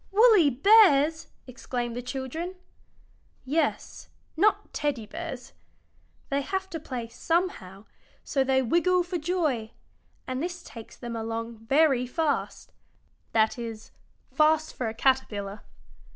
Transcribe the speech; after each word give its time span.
"Woolly 0.11 0.49
bears!" 0.49 1.27
exclaimed 1.45 1.95
the 1.95 2.01
children. 2.01 2.55
"Yes; 3.45 4.09
not 4.35 4.73
Teddy 4.73 5.05
bears. 5.05 5.53
They 6.29 6.41
have 6.41 6.67
to 6.71 6.79
play 6.79 7.07
somehow, 7.07 7.85
so 8.23 8.43
they 8.43 8.63
wiggle 8.63 9.03
for 9.03 9.19
joy, 9.19 9.73
and 10.25 10.41
this 10.41 10.63
takes 10.63 10.97
them 10.97 11.15
along 11.15 11.59
very 11.67 12.07
fast 12.07 12.71
that 13.33 13.59
is, 13.59 13.91
fast 14.31 14.73
for 14.75 14.87
a 14.89 14.95
caterpillar. 14.95 15.61